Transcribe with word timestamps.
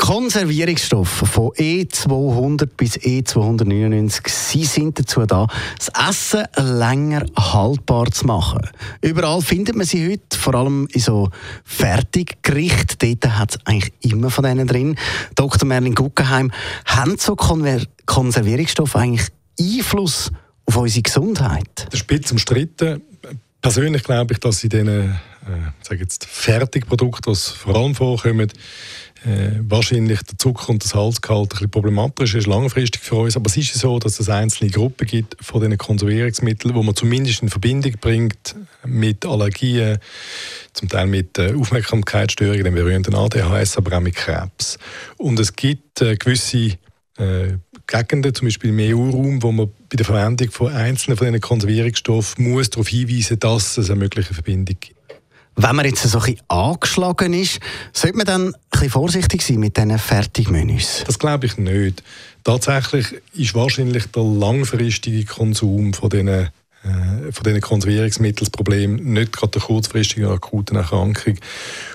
Konservierungsstoffe 0.00 1.28
von 1.28 1.50
E200 1.50 2.70
bis 2.74 2.96
E299 2.96 4.30
sie 4.30 4.64
sind 4.64 4.98
dazu 4.98 5.26
da, 5.26 5.46
das 5.76 5.90
Essen 6.08 6.46
länger 6.56 7.26
haltbar 7.36 8.10
zu 8.10 8.26
machen. 8.26 8.66
Überall 9.02 9.42
findet 9.42 9.76
man 9.76 9.84
sie 9.84 10.10
heute, 10.10 10.38
vor 10.38 10.54
allem 10.54 10.88
in 10.90 11.02
so 11.02 11.28
Fertiggerichten. 11.64 12.96
Dort 13.20 13.38
hat 13.38 13.50
es 13.50 13.66
eigentlich 13.66 13.92
immer 14.00 14.30
von 14.30 14.42
denen 14.42 14.66
drin. 14.66 14.96
Dr. 15.34 15.68
Merlin 15.68 15.94
Guggenheim, 15.94 16.50
haben 16.86 17.18
so 17.18 17.36
Konservierungsstoffe 17.36 18.96
eigentlich 18.96 19.28
Einfluss 19.60 20.32
auf 20.64 20.78
unsere 20.78 21.02
Gesundheit? 21.02 21.68
Das 21.74 21.92
ist 21.92 22.00
spitz 22.00 22.32
umstritten. 22.32 23.02
Persönlich 23.60 24.02
glaube 24.02 24.32
ich, 24.32 24.40
dass 24.40 24.64
in 24.64 24.70
diesen 24.70 25.20
äh, 25.46 25.70
sage 25.82 26.02
jetzt 26.02 26.26
Fertigprodukten, 26.26 27.32
die 27.32 27.38
vor 27.38 27.76
allem 27.76 27.94
vorkommen, 27.94 28.50
äh, 29.24 29.58
wahrscheinlich 29.60 30.22
der 30.22 30.38
Zucker- 30.38 30.70
und 30.70 30.82
das 30.82 30.90
Salzgehalt 30.90 31.46
ein 31.46 31.48
bisschen 31.48 31.70
problematisch 31.70 32.34
ist, 32.34 32.46
langfristig 32.46 33.02
für 33.02 33.16
uns. 33.16 33.36
Aber 33.36 33.46
es 33.46 33.56
ist 33.56 33.74
so, 33.74 33.98
dass 33.98 34.18
es 34.18 34.28
einzelne 34.28 34.70
Gruppen 34.70 35.06
gibt 35.06 35.36
von 35.44 35.60
diesen 35.60 35.76
Konservierungsmitteln, 35.76 36.74
wo 36.74 36.82
man 36.82 36.96
zumindest 36.96 37.42
in 37.42 37.50
Verbindung 37.50 37.92
bringt 38.00 38.56
mit 38.84 39.26
Allergien, 39.26 39.98
zum 40.72 40.88
Teil 40.88 41.06
mit 41.06 41.38
äh, 41.38 41.54
Aufmerksamkeitsstörungen, 41.54 42.64
dem 42.64 42.74
berühmten 42.74 43.14
ADHS, 43.14 43.76
aber 43.76 43.98
auch 43.98 44.00
mit 44.00 44.16
Krebs. 44.16 44.78
Und 45.18 45.38
es 45.38 45.54
gibt 45.54 46.00
äh, 46.00 46.16
gewisse 46.16 46.78
äh, 47.18 47.58
Gegenden, 47.86 48.34
zum 48.34 48.46
Beispiel 48.46 48.70
im 48.70 48.96
EU-Raum, 48.96 49.42
wo 49.42 49.52
man 49.52 49.68
bei 49.88 49.96
der 49.96 50.06
Verwendung 50.06 50.50
von 50.50 50.72
einzelnen 50.72 51.18
von 51.18 51.26
diesen 51.26 51.40
Konservierungsstoffen 51.40 52.50
muss 52.50 52.70
darauf 52.70 52.88
hinweisen, 52.88 53.38
dass 53.38 53.76
es 53.76 53.90
eine 53.90 53.98
mögliche 53.98 54.32
Verbindung 54.32 54.76
gibt. 54.80 54.99
Wenn 55.56 55.76
man 55.76 55.84
jetzt 55.84 56.02
so 56.02 56.20
ein 56.20 56.36
angeschlagen 56.48 57.32
ist, 57.32 57.60
sollte 57.92 58.16
man 58.16 58.26
dann 58.26 58.54
ein 58.70 58.90
vorsichtig 58.90 59.42
sein 59.42 59.58
mit 59.58 59.76
diesen 59.76 59.98
Fertigmenüs? 59.98 61.04
Das 61.06 61.18
glaube 61.18 61.46
ich 61.46 61.58
nicht. 61.58 62.02
Tatsächlich 62.44 63.20
ist 63.34 63.54
wahrscheinlich 63.54 64.06
der 64.06 64.22
langfristige 64.22 65.24
Konsum 65.24 65.92
von 65.92 66.08
diesen 66.08 66.48
von 66.82 67.44
diesen 67.44 67.60
Konservierungsmitteln 67.60 69.12
nicht 69.12 69.32
gerade 69.32 69.52
der 69.52 69.60
kurzfristigen 69.60 70.26
akuten 70.26 70.76
Erkrankung. 70.76 71.36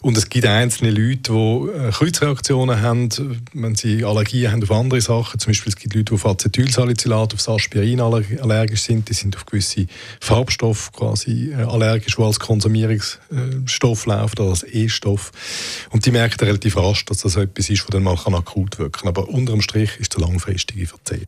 Und 0.00 0.16
es 0.16 0.28
gibt 0.28 0.46
einzelne 0.46 0.90
Leute, 0.90 1.32
die 1.32 1.68
äh, 1.78 1.90
Kreuzreaktionen 1.92 2.80
haben, 2.80 3.08
wenn 3.52 3.76
sie 3.76 4.04
Allergien 4.04 4.50
haben 4.50 4.62
auf 4.62 4.72
andere 4.72 5.00
Sachen. 5.00 5.38
Zum 5.38 5.50
Beispiel 5.50 5.70
es 5.70 5.76
gibt 5.76 5.94
Leute, 5.94 6.06
die 6.06 6.14
auf 6.14 6.26
Acetylsalicylat, 6.26 7.34
auf 7.34 7.48
Aspirin 7.48 8.00
allergisch 8.00 8.82
sind. 8.82 9.08
Die 9.08 9.14
sind 9.14 9.36
auf 9.36 9.46
gewisse 9.46 9.86
Farbstoffe 10.20 10.90
quasi 10.92 11.52
äh, 11.52 11.62
allergisch, 11.62 12.16
die 12.16 12.22
als 12.22 12.40
Konsumierungsstoff 12.40 14.06
laufen 14.06 14.38
oder 14.40 14.50
als 14.50 14.64
E-Stoff. 14.64 15.30
Und 15.90 16.06
die 16.06 16.10
merken 16.10 16.44
relativ 16.44 16.76
rasch, 16.76 17.04
dass 17.04 17.18
das 17.18 17.36
etwas 17.36 17.70
ist, 17.70 17.82
was 17.84 17.90
dann 17.90 18.02
mal 18.02 18.16
akut 18.34 18.80
wirken 18.80 18.92
kann. 18.92 19.08
Aber 19.08 19.28
unterm 19.28 19.62
Strich 19.62 20.00
ist 20.00 20.14
der 20.14 20.22
langfristige 20.22 20.86
Verzehr. 20.86 21.26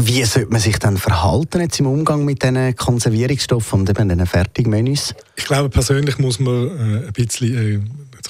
Wie 0.00 0.22
sollte 0.22 0.50
man 0.50 0.60
sich 0.60 0.78
dann 0.78 0.96
verhalten 0.96 1.60
jetzt 1.60 1.80
im 1.80 1.88
Umgang 1.88 2.24
mit 2.24 2.44
diesen 2.44 2.76
Konservierungsstoffen 2.76 3.80
und 3.80 3.90
eben 3.90 4.08
diesen 4.08 4.26
Fertigmenüs? 4.26 5.12
Ich 5.34 5.44
glaube, 5.44 5.70
persönlich 5.70 6.18
muss 6.18 6.38
man 6.38 6.68
äh, 6.68 7.06
ein 7.08 7.12
bisschen 7.12 7.54
äh, 7.56 7.80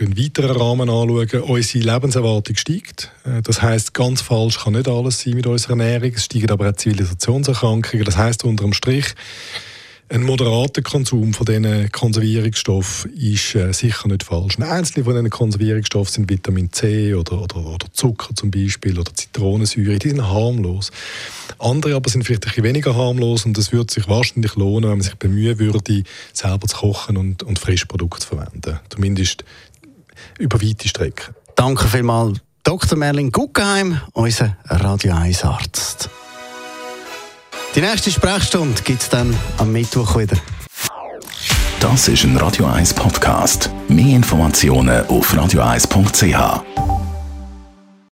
einen 0.00 0.16
weiteren 0.18 0.56
Rahmen 0.56 0.88
anschauen. 0.88 1.42
Unsere 1.42 1.84
Lebenserwartung 1.84 2.56
steigt. 2.56 3.12
Äh, 3.26 3.42
das 3.42 3.60
heißt, 3.60 3.92
ganz 3.92 4.22
falsch 4.22 4.58
kann 4.58 4.72
nicht 4.72 4.88
alles 4.88 5.20
sein 5.20 5.34
mit 5.34 5.46
unserer 5.46 5.72
Ernährung. 5.72 6.12
Es 6.14 6.24
steigen 6.24 6.50
aber 6.50 6.70
auch 6.70 6.76
Zivilisationserkrankungen. 6.76 8.06
Das 8.06 8.16
heißt 8.16 8.44
unterm 8.44 8.72
Strich, 8.72 9.14
ein 10.10 10.24
moderater 10.24 10.82
Konsum 10.82 11.32
von 11.32 11.46
diesen 11.46 11.90
Konservierungsstoffen 11.92 13.12
ist 13.14 13.54
äh, 13.54 13.72
sicher 13.72 14.08
nicht 14.08 14.24
falsch. 14.24 14.58
Einzelne 14.58 15.04
von 15.04 15.14
diesen 15.14 15.30
Konservierungsstoffen 15.30 16.12
sind 16.12 16.30
Vitamin 16.30 16.72
C 16.72 17.14
oder, 17.14 17.40
oder, 17.40 17.64
oder 17.64 17.86
Zucker 17.92 18.34
zum 18.34 18.50
Beispiel 18.50 18.98
oder 18.98 19.14
Zitronensäure, 19.14 20.00
die 20.00 20.08
sind 20.08 20.26
harmlos. 20.26 20.90
Andere 21.60 21.94
aber 21.94 22.10
sind 22.10 22.24
vielleicht 22.24 22.44
ein 22.44 22.48
bisschen 22.48 22.64
weniger 22.64 22.96
harmlos 22.96 23.46
und 23.46 23.56
es 23.56 23.70
würde 23.70 23.92
sich 23.92 24.08
wahrscheinlich 24.08 24.56
lohnen, 24.56 24.90
wenn 24.90 24.98
man 24.98 25.02
sich 25.02 25.14
bemühen 25.14 25.60
würde, 25.60 26.02
selber 26.32 26.66
zu 26.66 26.76
kochen 26.76 27.16
und, 27.16 27.44
und 27.44 27.60
Frischprodukte 27.60 28.26
zu 28.26 28.34
verwenden. 28.34 28.80
Zumindest 28.88 29.44
über 30.40 30.60
weite 30.60 30.88
Strecken. 30.88 31.34
Danke 31.54 31.86
vielmals, 31.86 32.40
Dr. 32.64 32.98
Merlin 32.98 33.30
Guggenheim, 33.30 34.00
unser 34.12 34.56
Radio 34.66 35.14
1 35.14 35.44
Arzt. 35.44 36.10
Die 37.76 37.80
nächste 37.80 38.10
Sprechstunde 38.10 38.82
gibt 38.82 39.02
es 39.02 39.08
dann 39.08 39.32
am 39.58 39.70
Mittwoch 39.70 40.18
wieder. 40.18 40.36
Das 41.78 42.08
ist 42.08 42.24
ein 42.24 42.36
Radio 42.36 42.66
1 42.66 42.94
Podcast. 42.94 43.70
Mehr 43.88 44.16
Informationen 44.16 45.06
auf 45.06 45.32
radio1.ch. 45.32 46.79